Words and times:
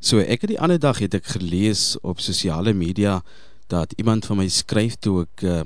So 0.00 0.18
ek 0.24 0.46
het 0.46 0.54
die 0.54 0.60
ander 0.60 0.80
dag 0.80 0.98
het 1.04 1.14
ek 1.14 1.26
gelees 1.36 1.92
op 2.00 2.22
sosiale 2.24 2.72
media 2.72 3.20
dat 3.68 3.92
iemand 4.00 4.24
van 4.26 4.40
my 4.40 4.48
skryf 4.48 4.96
toe 4.98 5.26
ek 5.26 5.44
uh, 5.44 5.60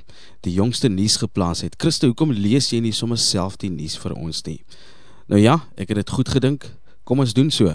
die 0.44 0.52
jongste 0.58 0.90
nuus 0.90 1.16
geplaas 1.22 1.62
het. 1.64 1.78
Christo, 1.78 2.10
hoekom 2.10 2.34
lees 2.34 2.72
jy 2.74 2.82
nie 2.82 2.92
sommer 2.92 3.18
self 3.18 3.56
die 3.62 3.70
nuus 3.70 3.94
vir 4.02 4.18
ons 4.18 4.42
nie? 4.50 4.58
Nou 5.30 5.40
ja, 5.40 5.60
ek 5.78 5.94
het 5.94 6.02
dit 6.02 6.16
goed 6.18 6.34
gedink. 6.34 6.66
Kom 7.06 7.22
ons 7.22 7.32
doen 7.32 7.50
so. 7.54 7.70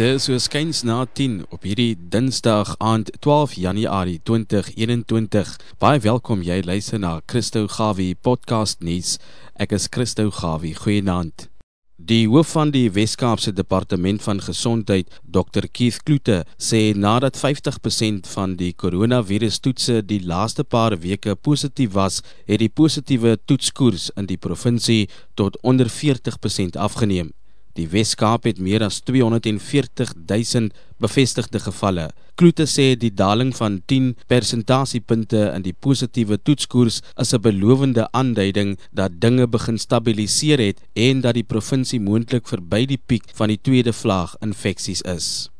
Dit 0.00 0.22
so 0.24 0.38
skyns 0.40 0.78
na 0.88 1.02
10 1.04 1.42
op 1.52 1.66
hierdie 1.68 1.92
Dinsdag 1.92 2.70
aand 2.80 3.10
12 3.20 3.58
Januarie 3.60 4.20
2021. 4.24 5.50
Baie 5.76 6.00
welkom 6.00 6.40
jy 6.40 6.62
luister 6.64 6.96
na 7.02 7.10
Christo 7.28 7.66
Gawie 7.68 8.14
podcast 8.16 8.80
nuus. 8.80 9.18
Ek 9.60 9.74
is 9.76 9.90
Christo 9.92 10.30
Gawie. 10.32 10.72
Goeienaand. 10.72 11.50
Die 12.00 12.22
hoof 12.32 12.54
van 12.56 12.72
die 12.72 12.86
Wes-Kaapse 12.88 13.52
Departement 13.52 14.24
van 14.24 14.40
Gesondheid, 14.40 15.10
Dr 15.20 15.68
Keith 15.68 16.00
Kloete, 16.08 16.38
sê 16.56 16.94
nadat 16.96 17.36
50% 17.36 18.30
van 18.32 18.54
die 18.56 18.70
koronavirustoetse 18.72 19.98
die 20.00 20.22
laaste 20.24 20.64
paar 20.64 20.96
weke 21.02 21.36
positief 21.36 21.92
was, 21.92 22.22
het 22.48 22.64
die 22.64 22.72
positiewe 22.72 23.36
toetskoers 23.44 24.08
in 24.16 24.32
die 24.32 24.40
provinsie 24.40 25.10
tot 25.36 25.60
onder 25.60 25.92
40% 25.92 26.80
afgeneem. 26.80 27.34
Die 27.78 27.86
Weskaap 27.88 28.48
het 28.48 28.58
meer 28.58 28.82
as 28.82 28.98
240 29.06 30.14
000 30.26 30.70
bevestigde 31.00 31.60
gevalle. 31.62 32.08
Kloete 32.40 32.66
sê 32.66 32.94
die 32.98 33.12
daling 33.14 33.52
van 33.56 33.78
10 33.86 34.14
persentasiepunte 34.32 35.44
in 35.54 35.62
die 35.62 35.74
positiewe 35.86 36.38
toetskoers 36.42 37.00
is 37.16 37.32
'n 37.34 37.40
belovende 37.40 38.08
aanduiding 38.12 38.78
dat 38.92 39.20
dinge 39.20 39.46
begin 39.46 39.78
stabiliseer 39.78 40.58
het 40.58 40.78
en 40.94 41.20
dat 41.20 41.34
die 41.34 41.46
provinsie 41.52 42.00
moontlik 42.00 42.48
verby 42.48 42.86
die 42.86 43.02
piek 43.06 43.24
van 43.34 43.48
die 43.48 43.60
tweede 43.62 43.92
vlaag 43.92 44.36
infeksies 44.40 45.02
is. 45.02 45.50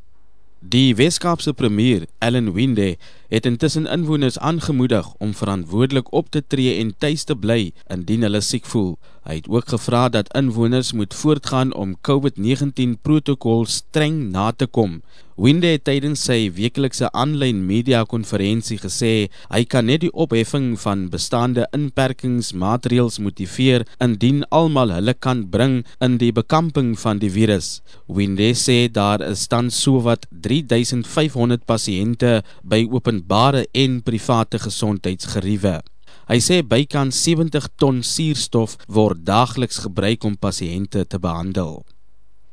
Die 0.59 0.95
Weskaapse 0.95 1.53
premier, 1.53 2.05
Ellen 2.19 2.53
Winde, 2.53 2.97
het 3.31 3.47
intussen 3.47 3.87
inwoners 3.87 4.39
aangemoedig 4.39 5.13
om 5.23 5.33
verantwoordelik 5.33 6.11
op 6.13 6.29
te 6.29 6.43
tree 6.47 6.75
en 6.79 6.93
tuis 6.97 7.23
te 7.23 7.35
bly 7.35 7.71
indien 7.87 8.27
hulle 8.27 8.41
siek 8.43 8.67
voel. 8.67 8.97
Hy 9.23 9.37
het 9.37 9.47
ook 9.53 9.67
gevra 9.69 10.07
dat 10.09 10.31
inwoners 10.35 10.91
moet 10.97 11.13
voortgaan 11.13 11.73
om 11.73 11.97
COVID-19 12.07 12.97
protokol 13.01 13.65
streng 13.65 14.31
na 14.31 14.51
te 14.51 14.65
kom. 14.65 15.01
Winde 15.41 15.71
het 15.71 15.87
tydens 15.87 16.21
sy 16.27 16.51
weeklikse 16.53 17.07
aanlyn 17.17 17.63
media 17.65 18.03
konferensie 18.05 18.75
gesê 18.77 19.29
hy 19.49 19.61
kan 19.65 19.87
net 19.89 20.03
die 20.03 20.11
opheffing 20.13 20.75
van 20.83 21.07
bestaande 21.13 21.63
inperkingsmaatreëls 21.73 23.17
motiveer 23.25 23.87
indien 24.05 24.43
almal 24.53 24.93
hulle 24.97 25.15
kan 25.17 25.45
bring 25.53 25.79
in 26.03 26.19
die 26.21 26.29
bekamping 26.35 26.91
van 26.99 27.21
die 27.23 27.31
virus. 27.33 27.79
Winde 28.05 28.51
sê 28.59 28.85
daar 28.91 29.23
is 29.25 29.47
tans 29.49 29.79
sowat 29.81 30.27
3500 30.29 31.65
pasiënte 31.65 32.41
by 32.61 32.83
openbare 33.21 33.67
en 33.73 34.01
private 34.01 34.59
gesondheidsgeriewe. 34.59 35.81
Hy 36.29 36.39
sê 36.39 36.61
bykans 36.63 37.15
70 37.25 37.69
ton 37.77 38.01
suurstof 38.03 38.77
word 38.87 39.25
daagliks 39.25 39.81
gebruik 39.85 40.23
om 40.23 40.35
pasiënte 40.35 41.05
te 41.05 41.19
behandel. 41.19 41.83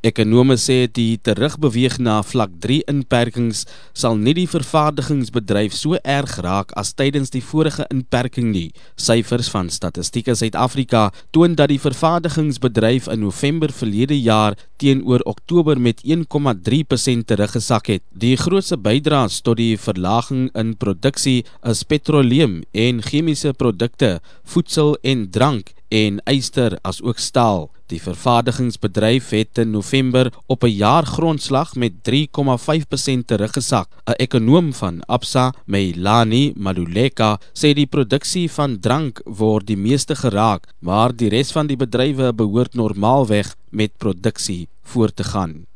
Ekonome 0.08 0.56
sê 0.56 0.86
die 0.88 1.18
terugbeweeg 1.20 1.98
na 2.00 2.18
vlak 2.24 2.54
3 2.64 2.78
inperkings 2.88 3.64
sal 3.92 4.16
nie 4.16 4.32
die 4.38 4.46
vervaardigingsbedryf 4.48 5.74
so 5.76 5.98
erg 6.00 6.36
raak 6.46 6.72
as 6.80 6.94
tydens 6.96 7.32
die 7.34 7.42
vorige 7.44 7.84
inperking 7.92 8.48
nie. 8.54 8.70
Syfers 8.96 9.50
van 9.52 9.68
Statistiek 9.74 10.30
Suid-Afrika 10.32 11.08
toon 11.36 11.56
dat 11.58 11.72
die 11.72 11.80
vervaardigingsbedryf 11.82 13.10
in 13.12 13.24
November 13.26 13.74
verlede 13.74 14.16
jaar 14.16 14.56
teenoor 14.80 15.24
Oktober 15.28 15.80
met 15.80 16.00
1,3% 16.04 17.28
teruggesak 17.28 17.92
het. 17.92 18.04
Die 18.12 18.36
grootste 18.40 18.78
bydraes 18.80 19.42
tot 19.44 19.60
die 19.60 19.74
verlaging 19.76 20.48
in 20.56 20.76
produksie 20.76 21.42
is 21.68 21.84
petroleum 21.84 22.62
en 22.72 23.02
chemiese 23.04 23.52
produkte, 23.52 24.18
voedsel 24.44 24.96
en 25.02 25.28
drank 25.30 25.74
en 25.88 26.20
eister 26.24 26.78
as 26.82 27.02
ook 27.02 27.18
staal. 27.18 27.70
Die 27.88 28.00
vervaardigingsbedryf 28.02 29.30
het 29.32 29.58
in 29.58 29.70
November 29.70 30.32
op 30.46 30.64
'n 30.64 30.76
jaar 30.76 31.06
grondslag 31.06 31.74
met 31.74 31.92
3,5% 32.02 33.26
teruggesak. 33.26 33.88
'n 34.06 34.12
Ekonoom 34.16 34.72
van 34.72 35.04
Absa, 35.06 35.54
Meilani 35.66 36.52
Maluleka, 36.56 37.40
sê 37.52 37.72
die 37.72 37.86
produksie 37.86 38.50
van 38.50 38.80
drank 38.80 39.20
word 39.24 39.66
die 39.66 39.76
meeste 39.76 40.14
geraak, 40.16 40.66
maar 40.78 41.16
die 41.16 41.28
res 41.28 41.52
van 41.52 41.66
die 41.66 41.76
bedrywe 41.76 42.32
behoort 42.34 42.74
normaalweg 42.74 43.56
met 43.70 43.96
produksie 43.96 44.68
voort 44.82 45.16
te 45.16 45.24
gaan. 45.24 45.67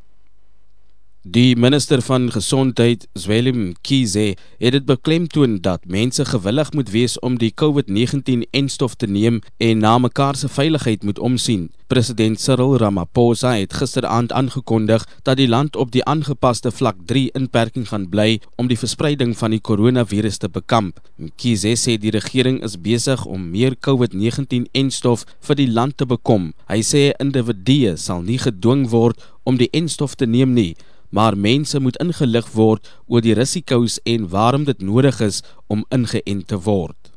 Die 1.23 1.55
minister 1.55 2.01
van 2.01 2.25
gesondheid, 2.31 3.07
Zwelim 3.13 3.75
Kize, 3.81 4.35
het 4.59 4.73
dit 4.75 4.83
beklemtoon 4.85 5.61
dat 5.63 5.85
mense 5.87 6.25
gewillig 6.25 6.73
moet 6.75 6.91
wees 6.91 7.15
om 7.19 7.37
die 7.39 7.53
COVID-19 7.61 8.43
enstof 8.51 8.97
te 8.99 9.07
neem 9.07 9.39
en 9.57 9.77
na 9.79 9.97
mekaar 9.97 10.35
se 10.35 10.49
veiligheid 10.51 11.03
moet 11.03 11.19
omsien. 11.19 11.69
President 11.87 12.41
Cyril 12.41 12.75
Ramaphosa 12.77 13.55
het 13.55 13.73
gisteraand 13.73 14.31
aangekondig 14.31 15.07
dat 15.23 15.37
die 15.39 15.47
land 15.47 15.75
op 15.75 15.91
die 15.95 16.03
aangepaste 16.03 16.71
vlak 16.71 16.99
3 17.05 17.29
inperking 17.39 17.87
gaan 17.87 18.09
bly 18.09 18.41
om 18.55 18.67
die 18.67 18.77
verspreiding 18.77 19.37
van 19.37 19.55
die 19.55 19.63
koronavirus 19.63 20.37
te 20.43 20.49
bekamp. 20.49 20.99
Kize 21.39 21.77
sê 21.79 21.95
die 21.95 22.11
regering 22.11 22.59
is 22.67 22.75
besig 22.75 23.23
om 23.25 23.51
meer 23.51 23.79
COVID-19 23.79 24.67
enstof 24.71 25.23
vir 25.39 25.55
die 25.55 25.71
land 25.71 25.97
te 25.97 26.05
bekom. 26.05 26.51
Hy 26.67 26.83
sê 26.83 27.11
individue 27.15 27.95
sal 27.95 28.27
nie 28.27 28.41
gedwing 28.43 28.89
word 28.91 29.23
om 29.43 29.55
die 29.55 29.71
enstof 29.71 30.19
te 30.19 30.27
neem 30.27 30.51
nie 30.51 30.73
maar 31.13 31.37
mense 31.37 31.79
moet 31.79 31.99
ingelig 32.01 32.49
word 32.57 32.89
oor 33.05 33.21
die 33.21 33.37
risiko's 33.37 33.99
en 34.09 34.29
waarom 34.33 34.65
dit 34.65 34.81
nodig 34.81 35.21
is 35.21 35.43
om 35.69 35.85
ingeënt 35.93 36.47
te 36.49 36.57
word. 36.57 37.13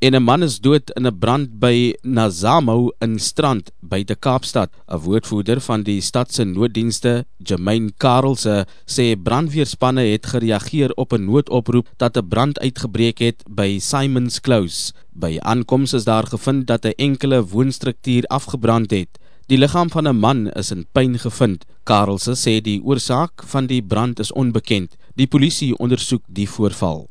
En 0.00 0.14
'n 0.16 0.22
man 0.22 0.42
is 0.42 0.60
dood 0.64 0.90
in 0.96 1.06
'n 1.06 1.18
brand 1.18 1.48
by 1.60 1.92
Nazamo 2.02 2.90
in 2.98 3.18
Strand 3.18 3.70
buite 3.80 4.14
Kaapstad. 4.14 4.70
'n 4.88 4.98
Woordvoerder 5.04 5.60
van 5.60 5.82
die 5.82 6.00
stad 6.00 6.32
se 6.32 6.44
nooddienste, 6.44 7.26
Jermaine 7.36 7.92
Karelse, 7.96 8.66
sê 8.86 9.14
brandweerspanne 9.22 10.00
het 10.12 10.26
gereageer 10.26 10.90
op 10.96 11.12
'n 11.12 11.24
noodoproep 11.24 11.86
dat 11.96 12.16
'n 12.16 12.28
brand 12.28 12.58
uitgebreek 12.58 13.18
het 13.18 13.44
by 13.50 13.78
Simons 13.78 14.40
Close. 14.40 14.92
By 15.12 15.36
aankoms 15.40 15.92
is 15.92 16.04
daar 16.04 16.26
gevind 16.26 16.66
dat 16.66 16.84
'n 16.84 16.96
enkele 16.96 17.44
woonstruktuur 17.44 18.24
afgebrand 18.24 18.90
het. 18.90 19.18
Die 19.50 19.58
liggaam 19.58 19.88
van 19.90 20.06
'n 20.06 20.16
man 20.16 20.40
is 20.50 20.70
in 20.70 20.86
pyn 20.92 21.18
gevind. 21.18 21.64
Karelse 21.82 22.34
sê 22.38 22.60
die 22.62 22.80
oorsaak 22.84 23.42
van 23.52 23.66
die 23.66 23.82
brand 23.82 24.20
is 24.20 24.32
onbekend. 24.32 24.96
Die 25.14 25.26
polisie 25.26 25.78
ondersoek 25.78 26.22
die 26.26 26.48
voorval. 26.48 27.08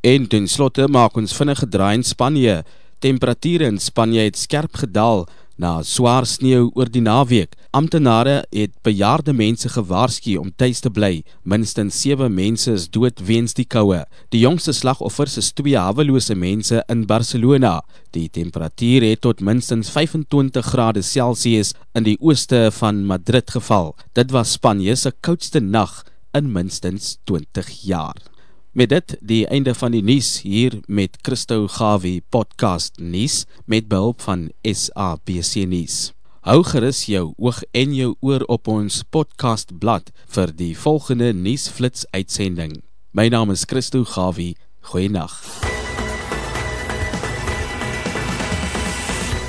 En 0.00 0.28
ten 0.28 0.48
slotte 0.48 0.88
maak 0.88 1.16
ons 1.16 1.34
vinnige 1.34 1.68
draai 1.68 1.94
in 1.94 2.04
Spanje. 2.04 2.64
Temperature 2.98 3.64
in 3.64 3.78
Spanje 3.78 4.20
het 4.20 4.38
skerp 4.38 4.74
gedaal 4.74 5.26
na 5.60 5.82
swaar 5.84 6.24
sneeu 6.26 6.70
oor 6.74 6.88
die 6.88 7.02
naweek. 7.04 7.52
Amptenare 7.76 8.40
het 8.54 8.72
bejaarde 8.86 9.34
mense 9.36 9.68
gewaarsku 9.68 10.38
om 10.40 10.48
tuis 10.56 10.80
te 10.80 10.90
bly. 10.90 11.20
Minstens 11.44 12.00
7 12.00 12.32
mense 12.32 12.72
is 12.72 12.88
dood 12.88 13.20
weens 13.28 13.54
die 13.58 13.66
koue. 13.68 14.00
Die 14.32 14.40
jongste 14.40 14.72
slagoffers 14.76 15.36
is 15.40 15.52
twee 15.52 15.76
hawelose 15.76 16.34
mense 16.34 16.80
in 16.88 17.04
Barcelona. 17.10 17.76
Die 18.16 18.28
temperatuur 18.32 19.10
het 19.10 19.22
tot 19.26 19.44
minstens 19.44 19.92
25 19.92 20.72
grade 20.72 21.04
Celsius 21.04 21.74
in 21.94 22.08
die 22.08 22.16
ooste 22.20 22.68
van 22.80 23.04
Madrid 23.04 23.50
geval. 23.52 23.94
Dit 24.16 24.32
was 24.32 24.56
Spanje 24.56 24.96
se 24.96 25.12
koudste 25.20 25.60
nag 25.60 26.00
in 26.32 26.52
minstens 26.52 27.18
20 27.28 27.68
jaar. 27.84 28.29
Met 28.72 28.88
dit 28.88 29.16
die 29.20 29.46
einde 29.50 29.72
van 29.74 29.90
die 29.90 30.02
nuus 30.02 30.42
hier 30.46 30.76
met 30.86 31.16
Christo 31.26 31.66
Gawie 31.66 32.22
podcast 32.30 33.00
nuus 33.02 33.44
met 33.66 33.88
behulp 33.90 34.22
van 34.22 34.52
SABC 34.62 35.64
nuus. 35.66 36.12
Hou 36.46 36.62
gerus 36.62 37.00
jou 37.10 37.32
oog 37.36 37.58
en 37.74 37.94
jou 37.94 38.14
oor 38.20 38.44
op 38.46 38.70
ons 38.70 39.00
podcast 39.10 39.74
blad 39.82 40.14
vir 40.36 40.54
die 40.54 40.76
volgende 40.78 41.32
nuusflits 41.34 42.06
uitsending. 42.14 42.78
My 43.10 43.26
naam 43.26 43.50
is 43.50 43.66
Christo 43.66 44.04
Gawie. 44.06 44.54
Goeienaand. 44.86 45.34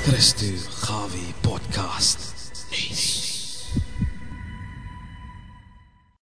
Christo 0.02 0.50
Gawie 0.82 1.30
podcast. 1.46 2.31